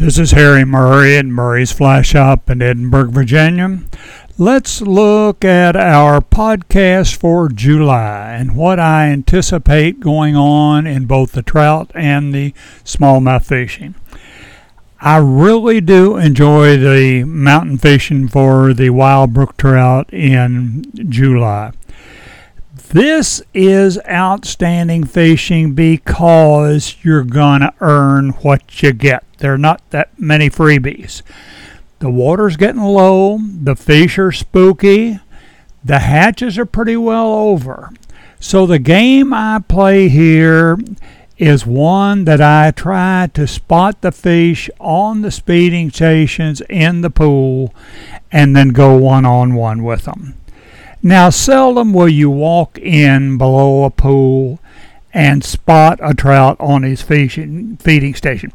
[0.00, 3.80] This is Harry Murray at Murray's Fly Shop in Edinburg, Virginia.
[4.38, 11.32] Let's look at our podcast for July and what I anticipate going on in both
[11.32, 13.94] the trout and the smallmouth fishing.
[15.02, 21.72] I really do enjoy the mountain fishing for the wild brook trout in July.
[22.88, 29.24] This is outstanding fishing because you're going to earn what you get.
[29.40, 31.22] There are not that many freebies.
[31.98, 35.18] The water's getting low, the fish are spooky,
[35.84, 37.90] the hatches are pretty well over.
[38.38, 40.78] So the game I play here
[41.38, 47.10] is one that I try to spot the fish on the speeding stations in the
[47.10, 47.74] pool
[48.30, 50.34] and then go one on one with them.
[51.02, 54.59] Now, seldom will you walk in below a pool
[55.12, 58.52] and spot a trout on his fishing, feeding station.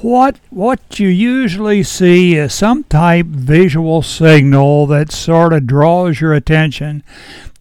[0.00, 6.34] What what you usually see is some type visual signal that sort of draws your
[6.34, 7.04] attention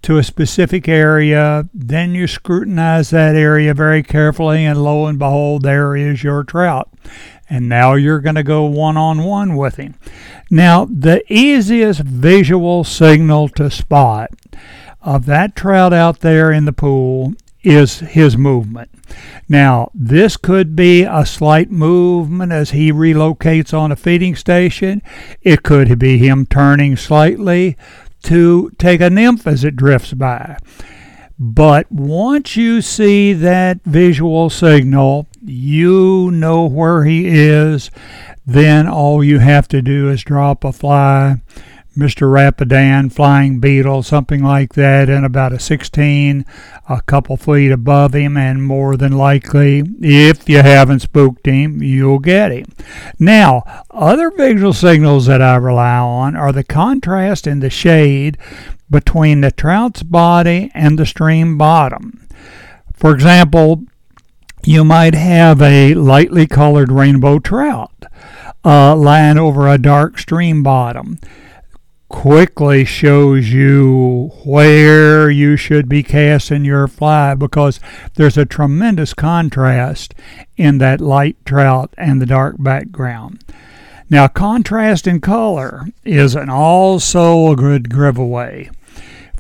[0.02, 1.70] to a specific area.
[1.74, 6.90] Then you scrutinize that area very carefully, and lo and behold, there is your trout.
[7.50, 9.96] And now you're going to go one on one with him.
[10.50, 14.30] Now, the easiest visual signal to spot
[15.02, 18.90] of that trout out there in the pool is his movement.
[19.48, 25.02] Now, this could be a slight movement as he relocates on a feeding station.
[25.42, 27.78] It could be him turning slightly
[28.24, 30.58] to take a nymph as it drifts by.
[31.38, 37.90] But once you see that visual signal, you know where he is
[38.46, 41.42] then all you have to do is drop a fly,
[41.96, 42.32] Mr.
[42.32, 46.46] Rapidan, flying beetle, something like that, in about a 16,
[46.88, 52.20] a couple feet above him, and more than likely, if you haven't spooked him, you'll
[52.20, 52.66] get him.
[53.20, 58.38] Now, other visual signals that I rely on are the contrast in the shade
[58.90, 62.26] between the trout's body and the stream bottom.
[62.94, 63.84] For example,
[64.64, 68.06] you might have a lightly colored rainbow trout
[68.64, 71.20] uh, lying over a dark stream bottom.
[72.12, 77.80] Quickly shows you where you should be casting your fly because
[78.16, 80.14] there's a tremendous contrast
[80.58, 83.44] in that light trout and the dark background.
[84.10, 88.70] Now, contrast in color is an also a good giveaway.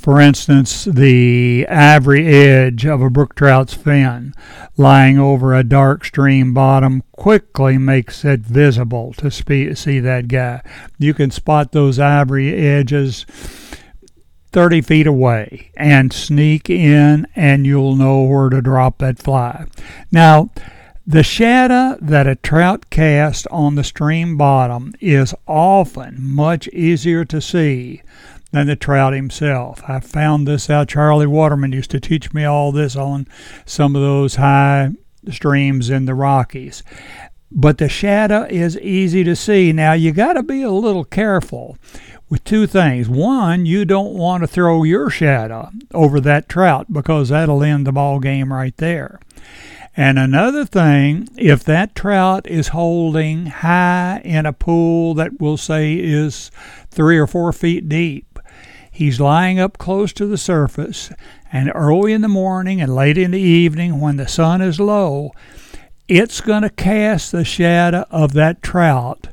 [0.01, 4.34] For instance, the ivory edge of a brook trout's fin
[4.75, 10.63] lying over a dark stream bottom quickly makes it visible to see that guy.
[10.97, 13.28] You can spot those ivory edges
[14.51, 19.67] 30 feet away and sneak in, and you'll know where to drop that fly.
[20.11, 20.50] Now,
[21.06, 27.40] the shadow that a trout casts on the stream bottom is often much easier to
[27.40, 28.01] see
[28.51, 29.81] than the trout himself.
[29.88, 30.89] I found this out.
[30.89, 33.28] Charlie Waterman used to teach me all this on
[33.66, 34.91] some of those high
[35.29, 36.84] streams in the Rockies.
[37.51, 39.73] But the shadow is easy to see.
[39.73, 41.78] Now, you got to be a little careful
[42.29, 43.09] with two things.
[43.09, 47.91] One, you don't want to throw your shadow over that trout because that'll end the
[47.91, 49.19] ball game right there.
[49.97, 55.95] And another thing, if that trout is holding high in a pool that we'll say
[55.95, 56.50] is
[56.90, 58.30] three or four feet deep,
[58.91, 61.12] He's lying up close to the surface,
[61.52, 65.31] and early in the morning and late in the evening, when the sun is low,
[66.07, 69.29] it's going to cast the shadow of that trout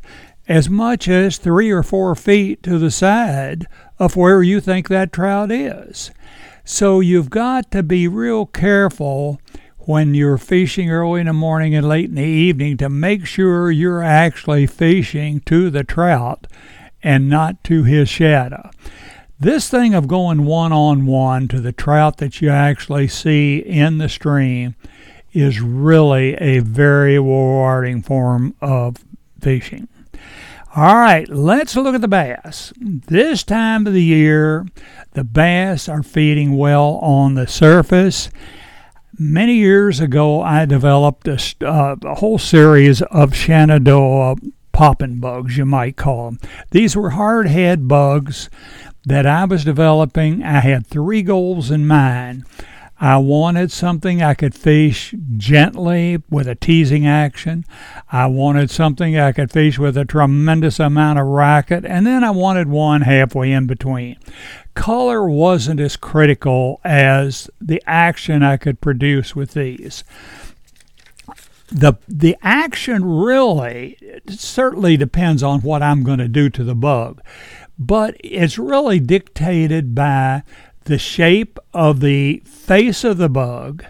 [0.46, 3.66] as much as three or four feet to the side
[3.98, 6.10] of where you think that trout is.
[6.64, 9.40] So you've got to be real careful
[9.80, 13.70] when you're fishing early in the morning and late in the evening to make sure
[13.70, 16.46] you're actually fishing to the trout
[17.02, 18.70] and not to his shadow.
[19.40, 23.98] This thing of going one on one to the trout that you actually see in
[23.98, 24.74] the stream
[25.32, 28.96] is really a very rewarding form of
[29.40, 29.86] fishing.
[30.74, 32.72] All right, let's look at the bass.
[32.80, 34.66] This time of the year,
[35.12, 38.30] the bass are feeding well on the surface.
[39.16, 44.36] Many years ago, I developed a, uh, a whole series of Shenandoah
[44.72, 46.38] popping bugs, you might call them.
[46.70, 48.48] These were hard head bugs
[49.08, 52.44] that I was developing, I had three goals in mind.
[53.00, 57.64] I wanted something I could fish gently with a teasing action.
[58.10, 61.84] I wanted something I could fish with a tremendous amount of racket.
[61.84, 64.16] And then I wanted one halfway in between.
[64.74, 70.02] Color wasn't as critical as the action I could produce with these.
[71.70, 73.96] the the action really
[74.28, 77.20] certainly depends on what I'm going to do to the bug,
[77.78, 80.42] but it's really dictated by
[80.84, 83.84] the shape of the face of the bug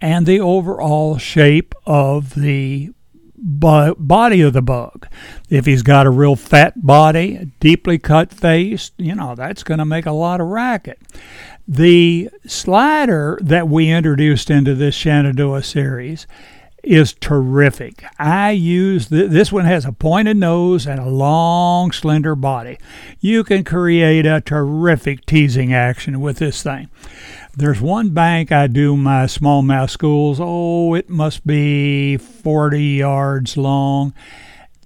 [0.00, 2.90] and the overall shape of the
[3.36, 5.06] body of the bug.
[5.50, 9.84] If he's got a real fat body, deeply cut face, you know, that's going to
[9.84, 10.98] make a lot of racket.
[11.68, 16.26] The slider that we introduced into this Shenandoah series
[16.86, 18.04] is terrific.
[18.18, 22.78] I use th- this one has a pointed nose and a long slender body.
[23.20, 26.88] You can create a terrific teasing action with this thing.
[27.56, 30.38] There's one bank I do my smallmouth schools.
[30.40, 34.14] Oh, it must be 40 yards long.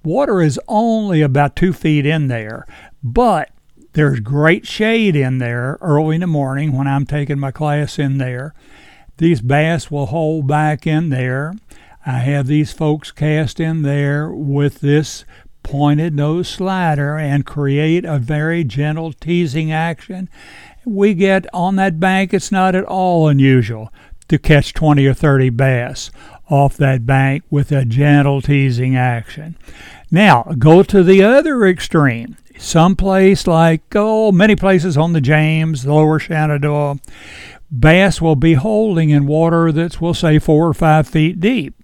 [0.03, 2.67] Water is only about two feet in there,
[3.03, 3.51] but
[3.93, 8.19] there's great shade in there early in the morning when I'm taking my class in
[8.19, 8.55] there.
[9.19, 11.55] These bass will hold back in there.
[12.05, 15.25] I have these folks cast in there with this
[15.63, 20.29] pointed nose slider and create a very gentle teasing action.
[20.85, 23.93] We get on that bank, it's not at all unusual
[24.29, 26.11] to catch 20 or 30 bass
[26.49, 29.57] off that bank with a gentle teasing action.
[30.11, 32.37] Now, go to the other extreme.
[32.59, 36.99] Some place like, oh, many places on the James, lower Shenandoah,
[37.71, 41.75] bass will be holding in water that's, we'll say, four or five feet deep.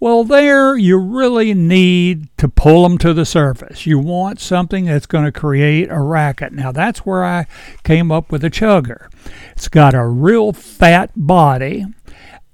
[0.00, 3.86] Well, there you really need to pull them to the surface.
[3.86, 6.52] You want something that's going to create a racket.
[6.52, 7.46] Now, that's where I
[7.84, 9.10] came up with a chugger.
[9.52, 11.86] It's got a real fat body,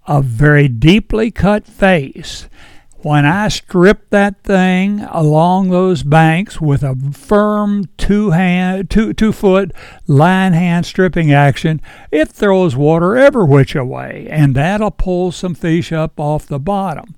[0.07, 2.49] a very deeply cut face,
[3.03, 9.33] when I strip that thing along those banks with a firm two hand two two
[9.33, 9.73] foot
[10.07, 11.81] line hand stripping action,
[12.11, 17.15] it throws water every which way, and that'll pull some fish up off the bottom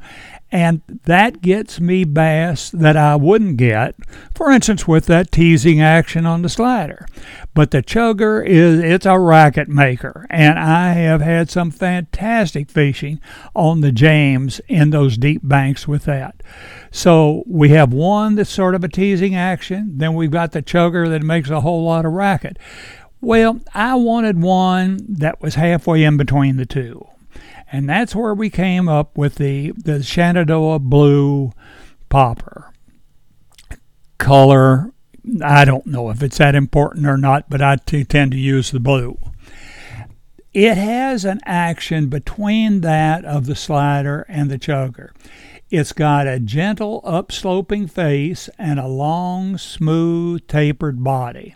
[0.53, 3.95] and that gets me bass that I wouldn't get,
[4.35, 7.07] for instance, with that teasing action on the slider.
[7.55, 13.19] But the chugger is it's a racket maker, and I have had some fantastic fishing
[13.57, 16.43] on the James in those deep banks with that.
[16.91, 21.09] So we have one that's sort of a teasing action, then we've got the chugger
[21.09, 22.59] that makes a whole lot of racket.
[23.23, 27.07] Well, I wanted one that was halfway in between the two.
[27.73, 31.53] And that's where we came up with the, the Shenandoah Blue
[32.11, 32.71] Popper.
[34.19, 34.93] Color,
[35.43, 38.71] I don't know if it's that important or not, but I t- tend to use
[38.71, 39.19] the blue.
[40.53, 45.13] It has an action between that of the slider and the chugger.
[45.71, 51.55] It's got a gentle upsloping face and a long, smooth, tapered body.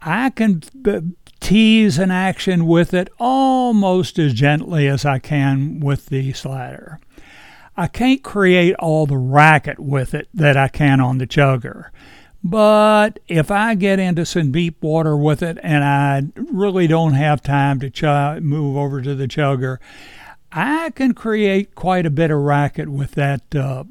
[0.00, 0.62] I can
[1.48, 7.00] tease an action with it almost as gently as I can with the slider.
[7.74, 11.88] I can't create all the racket with it that I can on the chugger.
[12.44, 17.42] But if I get into some deep water with it and I really don't have
[17.42, 19.78] time to ch- move over to the chugger,
[20.52, 23.84] I can create quite a bit of racket with that uh,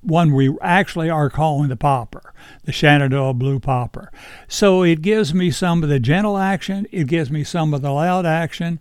[0.00, 2.32] one we actually are calling the popper,
[2.64, 4.10] the Shenandoah Blue Popper.
[4.48, 7.90] So it gives me some of the gentle action, it gives me some of the
[7.90, 8.80] loud action.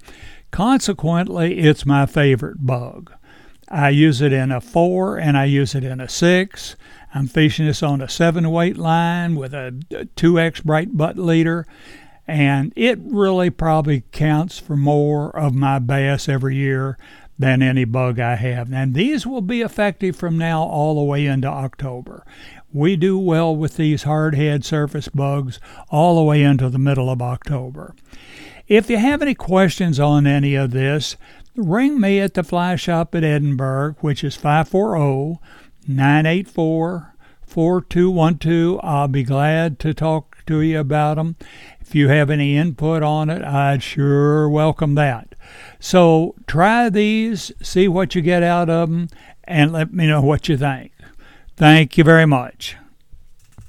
[0.51, 3.12] Consequently, it's my favorite bug.
[3.68, 6.75] I use it in a four and I use it in a six.
[7.13, 11.66] I'm fishing this on a seven weight line with a 2x bright butt leader,
[12.28, 16.97] and it really probably counts for more of my bass every year
[17.37, 18.71] than any bug I have.
[18.71, 22.25] And these will be effective from now all the way into October.
[22.71, 27.21] We do well with these hardhead surface bugs all the way into the middle of
[27.21, 27.95] October.
[28.68, 31.15] If you have any questions on any of this,
[31.56, 35.39] ring me at the fly shop at Edinburg, which is 540
[35.87, 37.15] 984
[37.56, 38.81] 4212.
[38.83, 41.38] I'll be glad to talk to you about them.
[41.80, 45.35] If you have any input on it, I'd sure welcome that.
[45.80, 49.07] So try these, see what you get out of them,
[49.45, 50.92] and let me know what you think.
[51.56, 52.76] Thank you very much.